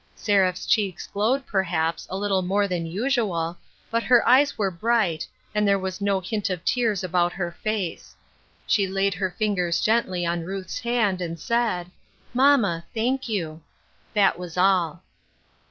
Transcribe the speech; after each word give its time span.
Seraph's 0.15 0.65
cheeks 0.65 1.05
glowed, 1.05 1.45
perhaps, 1.45 2.07
a 2.09 2.17
little 2.17 2.41
more 2.41 2.67
than 2.67 2.87
usual, 2.87 3.59
but 3.91 4.01
her 4.01 4.27
eyes 4.27 4.57
were 4.57 4.71
bright, 4.71 5.27
and 5.53 5.67
there 5.67 5.77
was 5.77 6.01
no 6.01 6.19
hint 6.19 6.49
of 6.49 6.65
tears 6.65 7.03
about 7.03 7.33
her 7.33 7.51
face; 7.61 8.15
she 8.65 8.87
laid 8.87 9.13
her 9.13 9.29
fingers 9.29 9.79
gently 9.79 10.25
on 10.25 10.41
Ruth's 10.43 10.79
hand, 10.79 11.21
and 11.21 11.39
said," 11.39 11.91
Mamma, 12.41 12.83
thank 12.95 13.29
you." 13.29 13.61
That 14.15 14.39
was 14.39 14.57
all. 14.57 15.03